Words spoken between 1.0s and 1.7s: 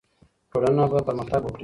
پرمختګ وکړي.